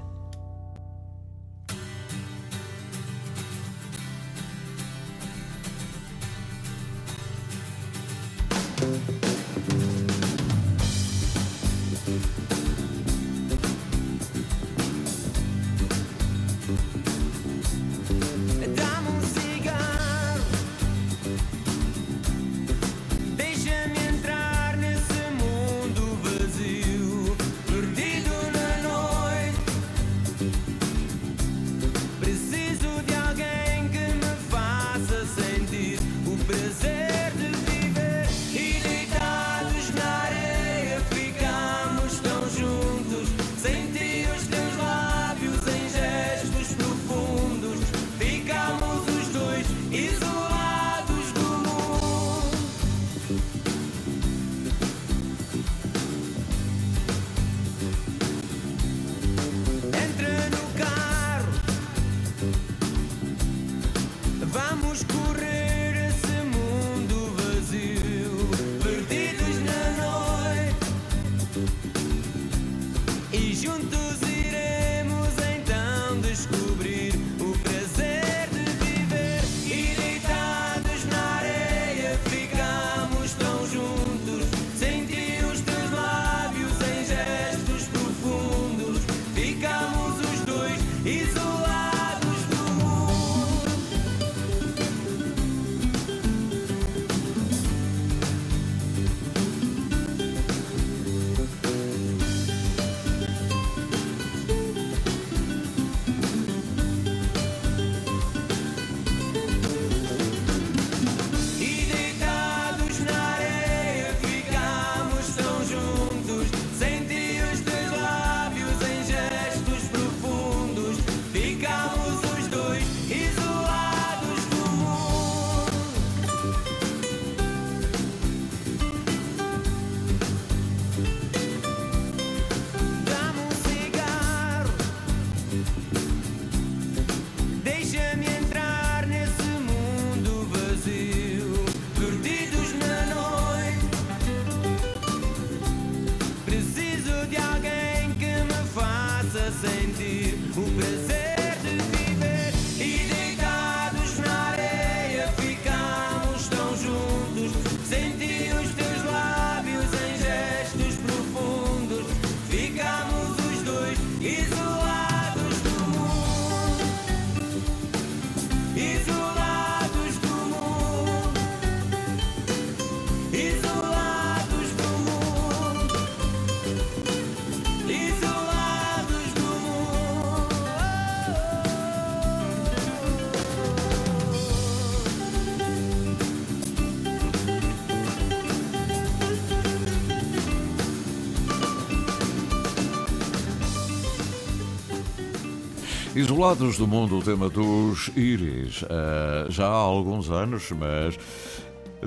[196.35, 201.17] Isolados do mundo, o tema dos íris, eh, já há alguns anos, mas,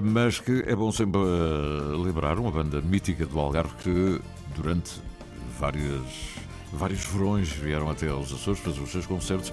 [0.03, 4.21] mas que é bom sempre eh, lembrar uma banda mítica do Algarve que
[4.55, 5.01] durante
[5.59, 6.37] várias,
[6.73, 9.53] vários verões vieram até aos Açores fazer os seus concertos.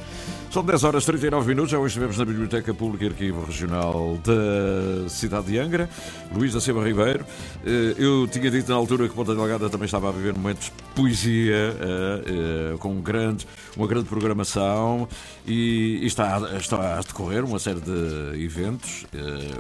[0.52, 4.18] São 10 horas e 39 minutos, já hoje estivemos na Biblioteca Pública e Arquivo Regional
[4.24, 5.90] da cidade de Angra,
[6.34, 7.26] Luís da Silva Ribeiro.
[7.66, 10.72] Eh, Eu tinha dito na altura que Ponta Delgada também estava a viver momentos de
[10.94, 15.08] poesia, eh, eh, com um grande, uma grande programação
[15.46, 19.06] e, está, está a decorrer uma série de eventos,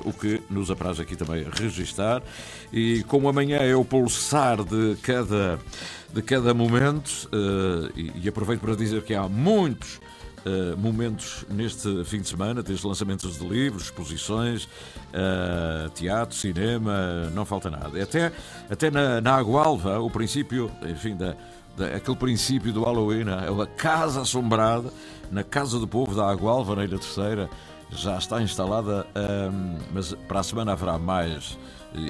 [0.03, 2.21] o que nos apraz aqui também registar.
[2.71, 5.59] E como amanhã é o pulsar de cada,
[6.15, 9.99] de cada momento, eh, e, aproveito para dizer que há muitos
[10.47, 17.45] Uh, momentos neste fim de semana, desde lançamentos de livros, exposições, uh, teatro, cinema, não
[17.45, 18.03] falta nada.
[18.03, 18.31] Até,
[18.69, 21.35] até na, na Agualva, o princípio, enfim, da,
[21.75, 24.93] da- aquele princípio do Halloween, a Casa Assombrada,
[25.31, 27.49] na Casa do Povo da Agualva, na Ilha Terceira,
[27.89, 29.07] já está instalada,
[29.51, 31.57] um, mas para a semana haverá mais.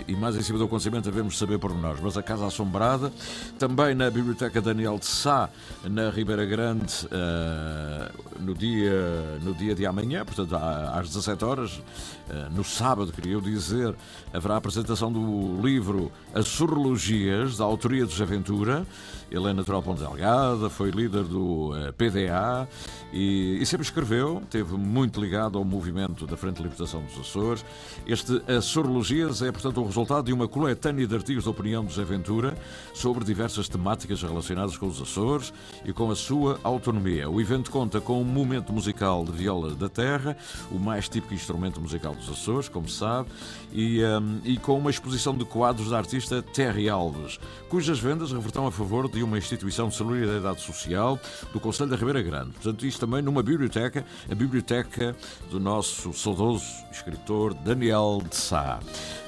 [0.08, 2.00] E mais em cima do acontecimento devemos saber por nós.
[2.02, 3.12] Mas a Casa Assombrada,
[3.60, 5.50] também na Biblioteca Daniel de Sá,
[5.84, 11.82] na Ribeira Grande, eh, no, dia, no dia de amanhã, portanto às 17 horas,
[12.30, 13.94] eh, no sábado, queria eu dizer,
[14.34, 18.86] haverá a apresentação do livro As Sorologias, da autoria de José Ventura.
[19.30, 22.68] Ele é natural Ponte Delgada, foi líder do eh, PDA
[23.12, 27.66] e, e sempre escreveu, teve muito ligado ao movimento da Frente de Libertação dos Açores.
[28.08, 31.94] Este As Sorologias é, portanto, o resultado de uma coletânea de artigos de opinião de
[31.94, 32.58] José Ventura
[32.94, 37.30] sobre diversas temáticas relacionadas com os Açores e com a sua autonomia.
[37.30, 40.38] O evento conta com um momento musical de viola da terra,
[40.72, 43.30] o mais típico instrumento musical dos Açores, como se sabe,
[43.76, 48.66] e, hum, e com uma exposição de quadros da artista Terry Alves, cujas vendas revertão
[48.66, 51.20] a favor de uma instituição de solidariedade social
[51.52, 52.52] do Conselho da Ribeira Grande.
[52.52, 55.14] Portanto, isto também numa biblioteca, a biblioteca
[55.52, 58.80] do nosso saudoso escritor Daniel de Sá.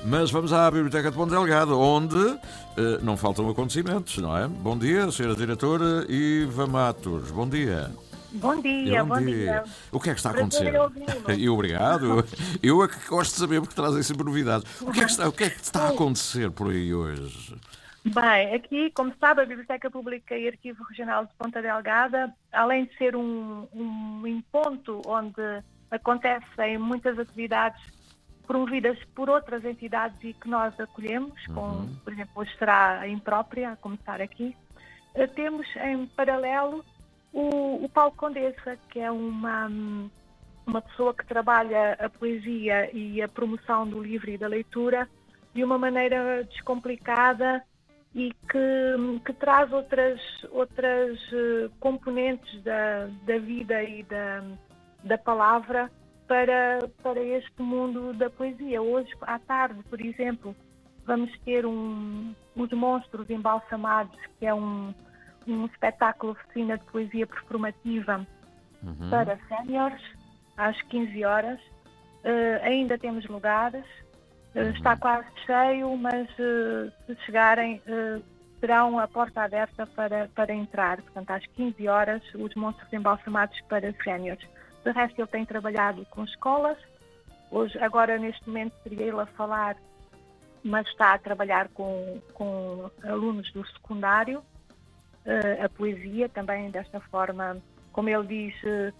[0.05, 2.15] Mas vamos à Biblioteca de Ponte Delgado, onde
[2.77, 4.47] eh, não faltam acontecimentos, não é?
[4.47, 5.35] Bom dia, Sra.
[5.35, 7.31] Diretora Iva Matos.
[7.31, 7.91] Bom dia.
[8.31, 9.63] Bom dia, bom, dia.
[9.91, 10.73] O que é que está a acontecer?
[10.73, 11.07] em ouvi-lo.
[11.37, 12.25] E obrigado.
[12.61, 14.81] Eu é que gosto de saber porque trazem sempre novidades.
[14.81, 17.55] O que, é que está, o que é que está a acontecer por aí hoje?
[18.05, 22.97] Bem, aqui, como sabe, a Biblioteca Pública e Arquivo Regional de Ponta Delgada, além de
[22.97, 27.81] ser um, um ponto onde acontecem muitas atividades
[28.45, 33.71] promovidas por outras entidades e que nós acolhemos, com, por exemplo, hoje será a Imprópria,
[33.71, 34.55] a começar aqui,
[35.13, 36.83] eh, temos em paralelo
[37.33, 39.69] o, o Paulo Condessa, que é uma,
[40.65, 45.07] uma pessoa que trabalha a poesia e a promoção do livro e da leitura
[45.53, 47.63] de uma maneira descomplicada
[48.13, 50.19] e que, que traz outras,
[50.51, 54.43] outras eh, componentes da, da vida e da,
[55.03, 55.91] da palavra
[56.27, 58.81] para, para este mundo da poesia.
[58.81, 60.55] Hoje, à tarde, por exemplo,
[61.05, 64.93] vamos ter um, Os Monstros Embalsamados, que é um,
[65.47, 68.25] um espetáculo oficina de poesia performativa
[68.83, 69.09] Uhum.
[69.09, 70.01] para séniores,
[70.55, 71.59] às 15 horas.
[72.23, 73.85] Eh, ainda temos lugares,
[74.55, 77.81] eh, está quase cheio, mas eh, se chegarem,
[78.59, 81.01] terão a porta aberta para, para entrar.
[81.01, 84.47] Portanto, às 15 horas, os monstros embalsamados para séniores.
[84.83, 86.77] De resto, ele tem trabalhado com escolas.
[87.51, 89.75] Hoje, agora, neste momento, seria ele a falar,
[90.63, 94.43] mas está a trabalhar com, com alunos do secundário
[95.65, 97.57] a poesia também desta forma,
[97.91, 98.93] como ele diz, eh,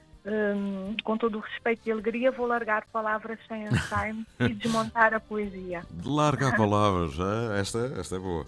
[0.55, 5.19] hum, com todo o respeito e alegria, vou largar palavras sem Einstein e desmontar a
[5.19, 5.83] poesia.
[6.03, 7.13] Larga palavras,
[7.59, 8.45] esta, esta é boa.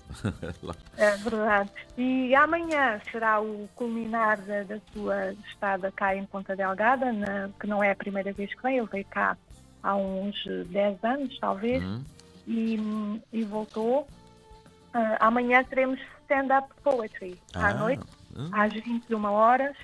[0.97, 1.69] É verdade.
[1.97, 7.65] E amanhã será o culminar da, da sua estada cá em Ponta Delgada, na- que
[7.67, 9.37] não é a primeira vez que vem, ele veio cá
[9.81, 11.81] há uns eh, 10 anos, talvez,
[12.47, 12.77] e,
[13.31, 14.05] e voltou.
[14.93, 15.99] Ah, amanhã teremos
[16.29, 18.03] stand-up poetry à Ah, noite.
[18.37, 18.49] Hum?
[18.53, 19.75] às 21 horas,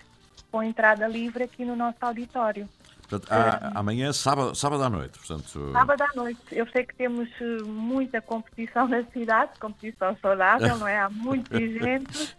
[0.51, 2.69] com entrada livre aqui no nosso auditório.
[3.07, 5.17] Portanto, a- amanhã, sábado, sábado à noite.
[5.19, 6.39] Portanto, Sábado à noite.
[6.51, 10.99] Eu sei que temos eh, muita competição na cidade, competição saudável, não é?
[10.99, 12.35] Há muita gente,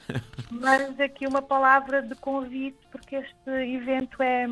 [0.50, 4.46] mas aqui uma palavra de convite, porque este evento é,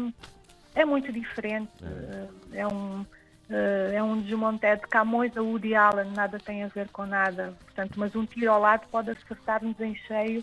[0.75, 1.71] é muito diferente.
[1.83, 2.29] Eh,
[2.59, 3.07] É um, eh,
[3.51, 7.55] é um desmonté de Camões a Woody Allen, nada tem a ver com nada.
[7.65, 10.43] Portanto, mas um tiro ao lado pode acertar-nos em cheio,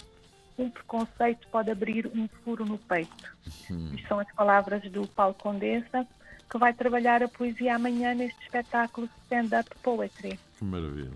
[0.57, 3.31] um preconceito pode abrir um furo no peito.
[3.47, 6.05] Isto são as palavras do Paulo Condessa,
[6.49, 10.39] que vai trabalhar a poesia amanhã neste espetáculo Stand-Up Poetry.
[10.57, 11.11] que maravilha.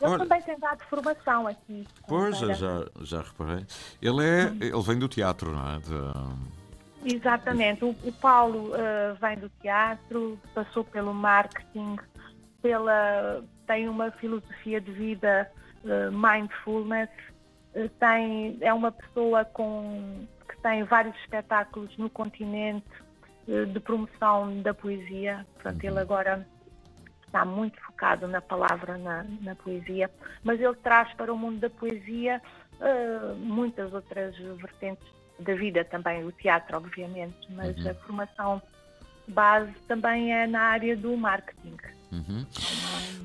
[0.00, 1.86] Ele Olha- também tem dado formação aqui.
[2.08, 3.64] Pois, já, já reparei.
[4.00, 5.78] Ele, é, ele vem do teatro, não é?
[5.78, 6.61] De-
[7.04, 7.84] Exatamente.
[7.84, 11.96] O, o Paulo eh, vem do teatro, passou pelo marketing,
[12.60, 15.50] pela, tem uma filosofia de vida
[15.84, 17.10] eh, mindfulness,
[17.74, 22.86] eh, tem, é uma pessoa com, que tem vários espetáculos no continente
[23.72, 25.44] de promoção da poesia.
[25.54, 26.46] Portanto, ele agora
[27.26, 30.08] está muito focado na palavra, na, na poesia,
[30.44, 32.40] mas ele traz para o mundo da poesia
[33.40, 35.04] muitas outras vertentes
[35.38, 37.90] da vida também, o teatro, obviamente, mas Uhum.
[37.90, 38.62] a formação
[39.28, 41.76] base também é na área do marketing.
[42.12, 42.44] Uhum.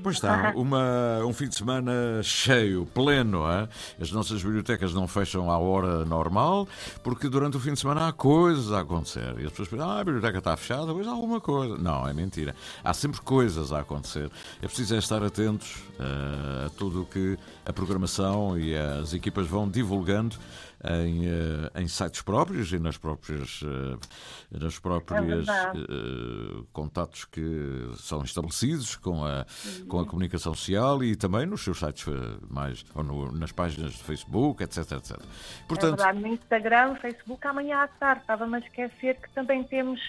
[0.02, 1.92] Pois está, uma, um fim de semana
[2.22, 3.44] cheio, pleno.
[3.50, 3.68] é?
[4.00, 6.66] As nossas bibliotecas não fecham à hora normal,
[7.02, 9.34] porque durante o fim de semana há coisas a acontecer.
[9.38, 11.76] E as pessoas pensam, ah, a biblioteca está fechada, pois há alguma coisa.
[11.76, 12.54] Não, é mentira.
[12.82, 14.30] Há sempre coisas a acontecer.
[14.62, 17.36] É preciso é estar atentos eh, a tudo o que
[17.66, 20.36] a programação e as equipas vão divulgando
[20.84, 25.80] em, eh, em sites próprios e nas próprias, eh, nas próprias verdade.
[25.90, 29.44] eh, contatos que são estabelecidos com a,
[29.88, 32.06] com a comunicação social e também nos seus sites
[32.48, 35.18] mais, ou no- nas páginas de Facebook, etc, etc.
[35.20, 38.20] É Portanto, verdade, no Instagram, Facebook, amanhã à tarde.
[38.22, 40.00] Estava-me a esquecer que também temos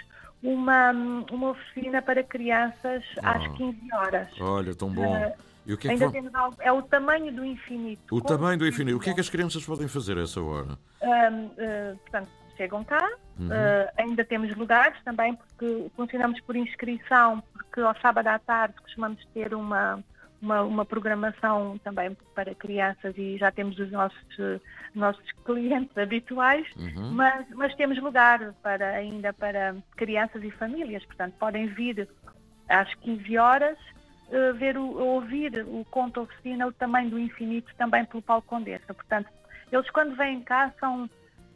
[0.41, 0.91] uma,
[1.32, 3.53] uma oficina para crianças às Oh.
[3.55, 4.28] 15 horas.
[4.39, 5.15] olha, tão bom.
[5.15, 5.36] Eh,
[5.66, 8.01] E o que é que Ainda vão- temos algo, é o tamanho do infinito.
[8.16, 8.97] O Como tamanho do infinito.
[8.97, 10.78] O que é que as crianças podem fazer a essa hora?
[11.01, 13.07] Eh, portanto, chegam cá,
[13.39, 13.51] Uhum.
[13.51, 19.24] eh, ainda temos lugares também, porque funcionamos por inscrição, porque ao sábado à tarde costumamos
[19.34, 20.03] ter uma,
[20.41, 24.20] uma, uma programação também para crianças e já temos os nossos,
[24.95, 27.12] nossos clientes habituais, Uhum.
[27.12, 32.07] mas, mas temos lugar para, ainda para crianças e famílias, portanto podem vir
[32.68, 33.78] às 15 horas
[34.32, 38.94] eh, ver o, ouvir o conto oficina O Tamanho do Infinito também pelo Paulo Condessa.
[38.94, 39.30] Portanto,
[39.72, 41.10] eles quando vêm cá são,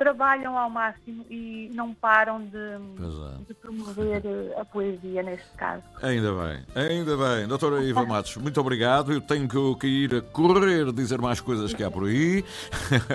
[0.04, 3.46] trabalham ao máximo e não param de, é.
[3.48, 5.82] de promover eh, a poesia neste caso.
[6.02, 7.48] Ainda bem, ainda bem.
[7.48, 9.14] Doutora Iva Matos, muito obrigado.
[9.14, 12.44] Eu tenho que, que ir a correr dizer mais coisas que há por aí.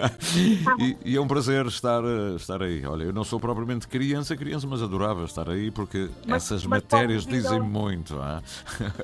[0.80, 2.86] e, e é um prazer estar, eh, estar aí.
[2.86, 6.82] Olha, eu não sou propriamente criança, criança, mas adorava estar aí porque Mas- essas mas
[6.82, 8.18] matérias dizem ao- muito.
[8.18, 8.43] ah.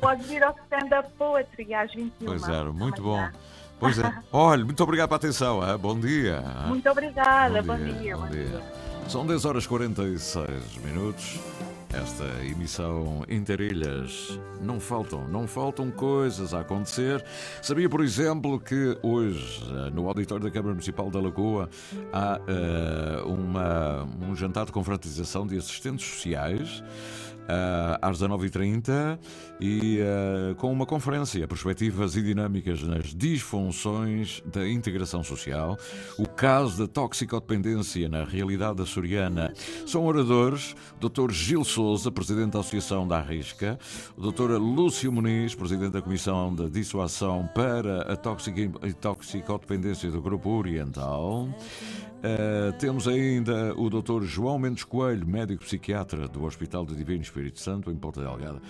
[0.01, 3.28] Pode vir ao stand-up poetry às 21 Pois é, muito bom.
[3.85, 4.14] Pois é.
[4.32, 5.61] Olha, muito obrigado pela atenção.
[5.61, 5.76] ah.
[5.76, 6.43] Bom dia.
[6.66, 7.93] Muito obrigada, bom, Bom dia.
[7.95, 8.45] dia, bom bom dia.
[8.47, 8.62] dia.
[9.09, 10.49] São 10 horas 46
[10.85, 11.39] minutos.
[11.93, 14.41] Esta emissão Interilhas.
[14.61, 17.24] Não faltam, não faltam coisas a acontecer.
[17.62, 19.62] Sabia, por exemplo, que hoje,
[19.93, 21.68] no auditório da Câmara Municipal da Lagoa,
[22.12, 26.82] há eh, uma, um jantar de confraternização de assistentes sociais.
[27.49, 29.18] Eh, às 19h30
[29.61, 35.76] e eh, com uma conferência Perspectivas e Dinâmicas nas Disfunções da Integração Social,
[36.18, 39.53] o caso da toxicodependência na realidade açoriana.
[39.86, 41.30] São oradores Dr.
[41.30, 43.78] Gil Souza, Presidente da Associação da Arrisca,
[44.16, 44.53] Dr.
[44.59, 51.49] Lúcio Muniz, Presidente da Comissão de Dissuasão para a Toxic- e Toxicodependência do Grupo Oriental.
[52.25, 54.22] Uh, temos ainda o Dr.
[54.22, 58.62] João Mendes Coelho, médico psiquiatra do Hospital de Divino Espírito Santo, em Porta Delgada.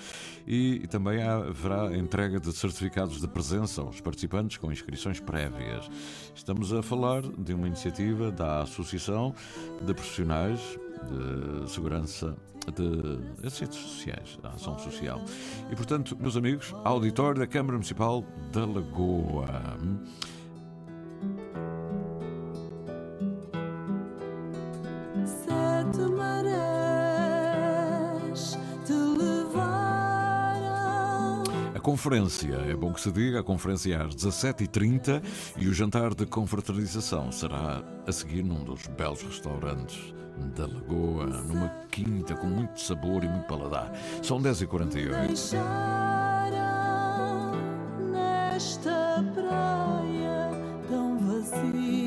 [0.44, 5.88] E, e também haverá entrega de certificados de presença aos participantes com inscrições prévias.
[6.34, 9.32] Estamos a falar de uma iniciativa da Associação
[9.80, 10.58] de Profissionais
[11.04, 12.36] de Segurança
[12.74, 15.22] de Assistentes Sociais, da Ação Social.
[15.70, 19.78] E, portanto, meus amigos, auditório da Câmara Municipal da Lagoa.
[31.84, 35.22] Conferência, é bom que se diga, a conferência é às 17h30
[35.58, 40.14] e o jantar de confraternização será a seguir num dos belos restaurantes
[40.56, 43.92] da Lagoa, numa quinta com muito sabor e muito paladar.
[44.22, 45.26] São 10h48.
[45.26, 45.60] Deixaram
[48.10, 50.50] nesta praia
[50.88, 52.03] tão vazia.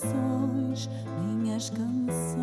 [0.00, 0.88] Canções,
[1.18, 2.40] minhas canções.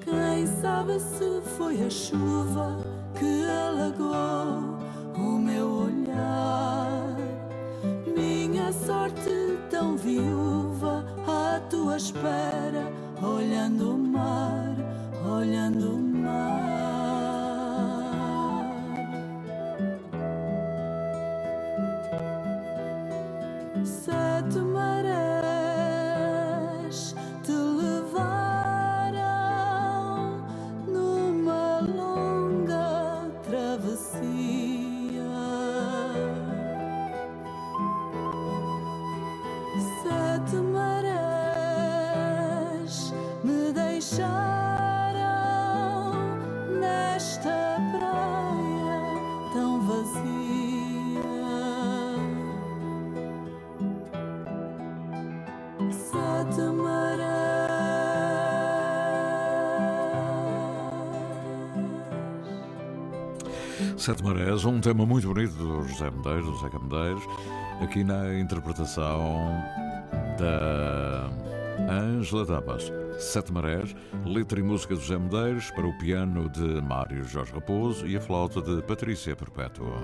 [0.00, 2.83] Quem sabe se foi a chuva
[64.04, 67.24] Sete Marés, um tema muito bonito do José Medeiros, do Zeca Medeiros,
[67.80, 69.18] aqui na interpretação
[70.38, 71.30] da
[71.90, 72.92] Ângela Tapas.
[73.18, 73.96] Sete Marés,
[74.26, 78.20] letra e música de José Medeiros para o piano de Mário Jorge Raposo e a
[78.20, 79.96] flauta de Patrícia Perpétua.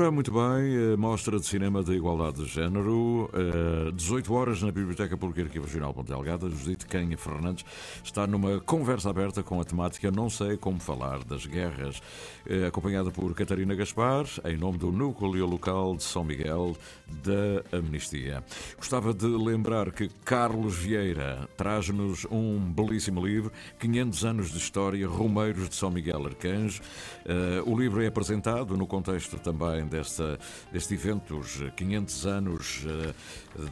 [0.00, 4.70] Ora, muito bem, a Mostra de Cinema da Igualdade de Género, eh, 18 horas na
[4.70, 6.48] Biblioteca Pública Arquivo Regional Ponte Delgada.
[6.48, 7.64] Judite Canha Fernandes
[8.04, 12.00] está numa conversa aberta com a temática Não Sei Como Falar das Guerras,
[12.46, 16.76] eh, acompanhada por Catarina Gaspar, em nome do Núcleo Local de São Miguel
[17.08, 18.44] da Amnistia.
[18.76, 25.68] Gostava de lembrar que Carlos Vieira traz-nos um belíssimo livro, 500 anos de história, Romeiros
[25.68, 26.82] de São Miguel Arcanjo.
[27.26, 30.38] Eh, o livro é apresentado no contexto também desta,
[30.72, 33.14] deste evento, os 500 anos eh,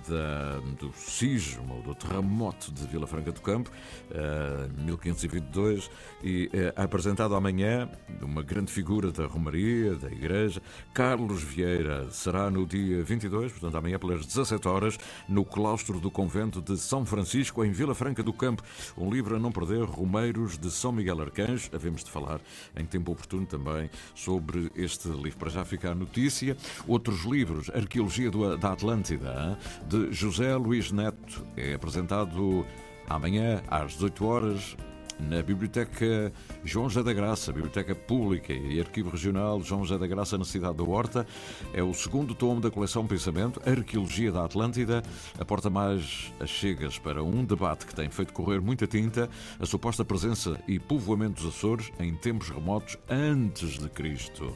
[0.09, 3.71] da, do sismo, do terremoto de Vila Franca do Campo,
[4.11, 5.91] eh, 1522,
[6.23, 7.89] e é apresentado amanhã
[8.21, 10.63] uma grande figura da Romaria, da Igreja,
[10.93, 14.99] Carlos Vieira, será no dia 22, portanto amanhã pelas 17 horas,
[15.29, 18.63] no claustro do convento de São Francisco, em Vila Franca do Campo.
[18.97, 21.71] Um livro a não perder, Romeiros de São Miguel Arcanjo.
[21.73, 22.41] Havemos de falar
[22.77, 25.39] em tempo oportuno também sobre este livro.
[25.39, 32.65] Para já ficar notícia, outros livros, Arqueologia da Atlântida, de José Luís Neto, é apresentado
[33.09, 34.77] amanhã às 18 horas
[35.19, 36.33] na Biblioteca
[36.65, 40.77] João José da Graça, Biblioteca Pública e Arquivo Regional João José da Graça na cidade
[40.77, 41.27] da Horta.
[41.73, 45.03] É o segundo tomo da coleção Pensamento, Arqueologia da Atlântida,
[45.39, 50.05] aporta mais as chegas para um debate que tem feito correr muita tinta, a suposta
[50.05, 54.53] presença e povoamento dos Açores em tempos remotos antes de Cristo.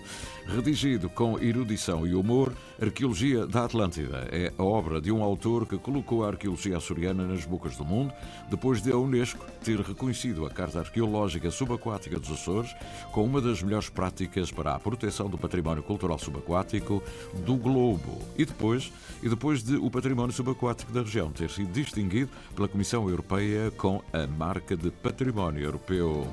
[0.46, 5.78] Redigido com erudição e humor, Arqueologia da Atlântida é a obra de um autor que
[5.78, 8.12] colocou a arqueologia açoriana nas bocas do mundo,
[8.48, 12.74] depois de a Unesco ter reconhecido a Carta Arqueológica Subaquática dos Açores
[13.12, 17.02] como uma das melhores práticas para a proteção do património cultural subaquático
[17.44, 18.18] do globo.
[18.36, 18.92] E depois,
[19.22, 24.02] e depois de o património subaquático da região ter sido distinguido pela Comissão Europeia com
[24.12, 26.26] a marca de Património Europeu.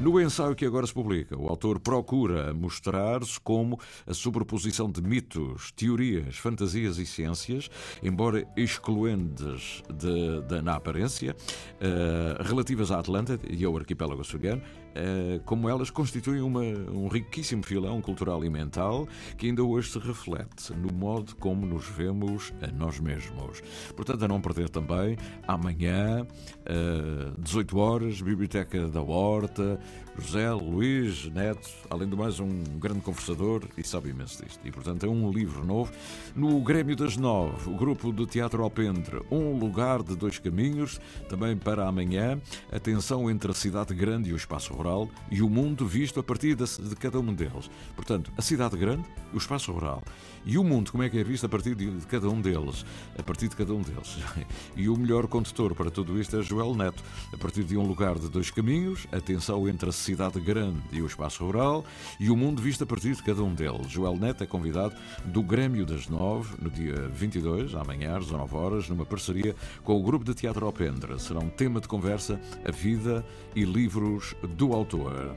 [0.00, 5.72] No ensaio que agora se publica, o autor procura mostrar-se como a sobreposição de mitos,
[5.72, 7.70] teorias, fantasias e ciências,
[8.02, 11.34] embora excluentes de, de- na aparência,
[11.80, 14.62] eh, relativas à Atlântida e ao arquipélago açoriano,
[15.44, 20.72] como elas constituem uma- um riquíssimo filão cultural e mental que ainda hoje se reflete
[20.74, 23.62] no modo como nos vemos a nós mesmos.
[23.94, 25.16] Portanto, a não perder também,
[25.46, 26.26] amanhã,
[26.64, 29.78] eh, 18 horas, Biblioteca da Horta,
[30.18, 34.66] José Luís Neto, além do mais um grande conversador e sabe imenso disto.
[34.66, 35.92] E, portanto, é um livro novo.
[36.34, 41.54] No Grêmio das Nove, o grupo de Teatro Alpendre, Um Lugar de Dois Caminhos, também
[41.56, 42.40] para amanhã,
[42.72, 46.20] a tensão entre a cidade grande e o espaço rural rural e o mundo visto
[46.20, 46.64] a partir de,
[46.96, 47.68] cada um deles.
[47.94, 50.02] Portanto, a cidade grande, o espaço rural
[50.44, 52.86] e o mundo, como é que é visto a partir de, cada um deles,
[53.18, 54.16] a partir de cada um deles.
[54.76, 58.18] E o melhor condutor para tudo isto é Joel Neto, a partir de um lugar
[58.18, 61.84] de dois caminhos, a tensão entre a cidade grande e o espaço rural
[62.20, 63.90] e o mundo visto a partir de cada um deles.
[63.90, 68.88] Joel Neto é convidado do Grêmio das Nove, no dia 22, amanhã às 19 horas,
[68.88, 71.18] numa parceria com o grupo de teatro Alpendre.
[71.18, 73.24] Será um tema de conversa a vida
[73.54, 75.36] e livros do autor.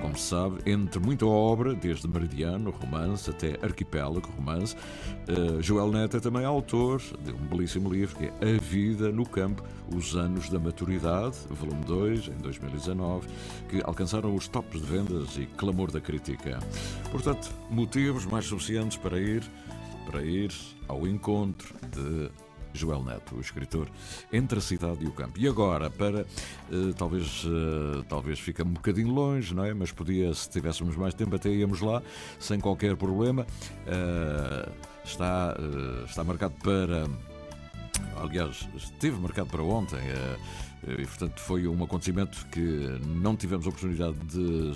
[0.00, 6.18] Como se sabe, entre muita obra, desde Meridiano, romance, até Arquipélago, romance, uh, Joel Neto
[6.18, 9.64] é também autor de um belíssimo livro que é A Vida no Campo,
[9.96, 13.26] Os Anos da Maturidade, volume 2, em 2019,
[13.70, 16.58] que alcançaram os tops de vendas e clamor da crítica.
[17.10, 19.42] Portanto, motivos mais suficientes para ir,
[20.04, 20.52] para ir
[20.86, 22.30] ao encontro de
[22.74, 23.88] Joel Neto, o escritor
[24.32, 25.38] Entre a Cidade e o Campo.
[25.38, 29.72] E agora, para uh, talvez, uh, talvez fica um bocadinho longe, não é?
[29.72, 32.02] Mas podia, se tivéssemos mais tempo, até íamos lá,
[32.38, 33.46] sem qualquer problema.
[33.86, 34.70] Uh,
[35.04, 35.56] está,
[36.04, 37.06] está marcado para.
[38.16, 40.00] Aliás, esteve marcado para ontem.
[40.86, 42.60] E, portanto, foi um acontecimento que
[43.06, 44.74] não tivemos oportunidade de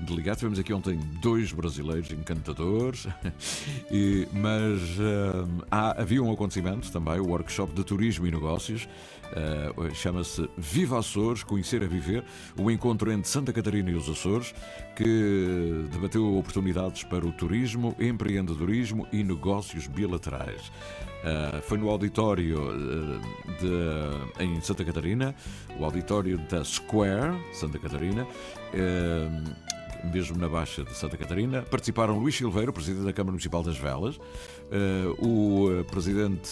[0.00, 0.36] de ligar.
[0.36, 3.06] Tivemos aqui ontem dois brasileiros encantadores,
[3.90, 8.88] e, mas uh, há, havia um acontecimento também, o workshop de turismo e negócios.
[9.28, 12.24] Uh, Chama-se Viva Açores, Conhecer a Viver,
[12.56, 14.54] o encontro entre Santa Catarina e os Açores,
[14.96, 20.72] que debateu oportunidades para o turismo, empreendedorismo e negócios bilaterais.
[21.18, 23.20] Uh, foi no auditório uh,
[23.60, 25.34] de, em Santa Catarina,
[25.78, 28.24] o auditório da Square, Santa Catarina.
[28.24, 29.67] Uh,
[30.04, 31.62] mesmo na Baixa de Santa Catarina.
[31.62, 36.50] Participaram Luís Silveiro, presidente da Câmara Municipal das Velas, uh, o uh, presidente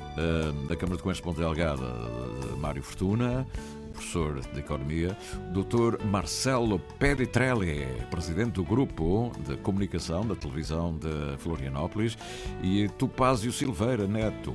[0.00, 1.86] uh, da Câmara de Comércio de Ponte Delgada,
[2.58, 3.46] Mário Fortuna,
[3.92, 5.16] professor de Economia,
[5.52, 6.04] Dr.
[6.04, 12.16] Marcelo Peritrelli, presidente do Grupo de Comunicação da Televisão de Florianópolis,
[12.62, 14.54] e Topázio Silveira Neto,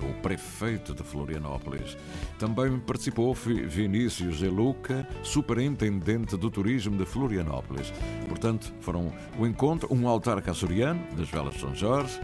[0.00, 1.96] o prefeito de Florianópolis.
[2.38, 7.92] Também participou Vinícius Eluca, superintendente do turismo de Florianópolis.
[8.28, 12.20] Portanto, foram um encontro, um altar caçoriano das Velas de São Jorge.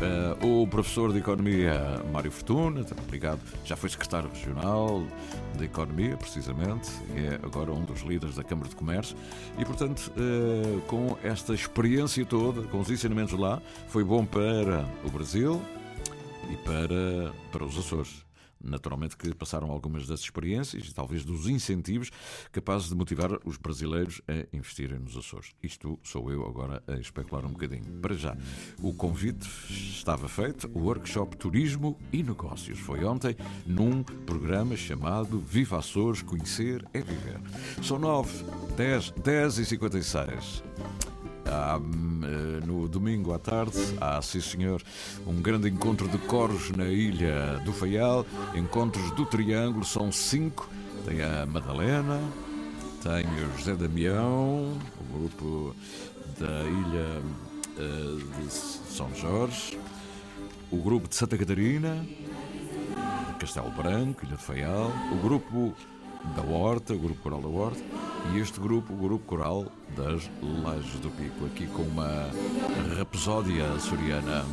[0.00, 5.04] Uh, o professor de Economia Mário Fortuna, ligado, já foi secretário regional
[5.58, 9.14] de Economia, precisamente, e é agora um dos líderes da Câmara de Comércio.
[9.58, 15.10] E, portanto, uh, com esta experiência toda, com os ensinamentos lá, foi bom para o
[15.10, 15.60] Brasil,
[16.50, 18.24] e para, para os Açores.
[18.62, 22.10] Naturalmente que passaram algumas das experiências e talvez dos incentivos
[22.52, 25.52] capazes de motivar os brasileiros a investirem nos Açores.
[25.62, 27.84] Isto sou eu agora a especular um bocadinho.
[28.02, 28.36] Para já,
[28.82, 32.78] o convite estava feito, o workshop Turismo e Negócios.
[32.80, 33.34] Foi ontem
[33.64, 37.40] num programa chamado Viva Açores, Conhecer é Viver.
[37.82, 38.44] São 9,
[38.76, 40.62] 10, 10 e 56.
[41.50, 44.80] Eh, no domingo à tarde, há, sim senhor,
[45.26, 48.24] um grande encontro de coros na ilha do Faial.
[48.54, 50.68] Encontros do Triângulo, são cinco.
[51.04, 52.20] Tem a Madalena,
[53.02, 55.74] tem o José Damião, o grupo
[56.38, 57.22] da ilha
[57.78, 59.78] uh, de São Jorge,
[60.70, 62.06] o grupo de Santa Catarina,
[63.38, 65.74] Castelo Branco, Ilha de Faial, o grupo
[66.36, 67.82] da Horta, o Grupo Coral da Horta,
[68.34, 69.66] e este grupo, o Grupo Coral
[69.96, 70.30] das
[70.62, 72.30] Lajes do Pico, aqui com uma
[72.96, 74.44] rapsódia açoriana.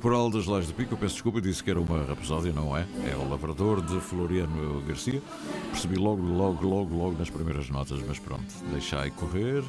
[0.00, 2.86] Coral das Lajes do Pico, eu peço desculpa, disse que era uma rapsódia, não é?
[3.06, 5.20] É o Lavrador de Floriano Garcia.
[5.70, 9.62] Percebi logo, logo, logo, logo nas primeiras notas, mas pronto, deixai correr.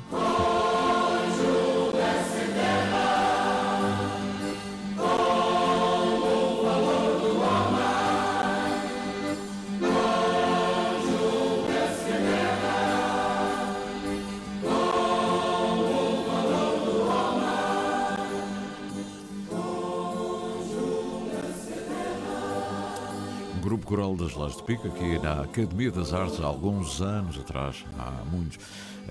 [24.16, 28.60] Das Lajes de Pico, aqui na Academia das Artes, há alguns anos atrás, há muitos,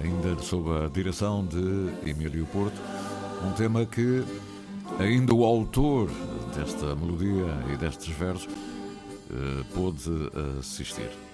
[0.00, 2.80] ainda sob a direção de Emílio Porto,
[3.46, 4.24] um tema que
[4.98, 6.10] ainda o autor
[6.54, 8.48] desta melodia e destes versos
[9.30, 10.10] eh, pôde
[10.58, 11.29] assistir.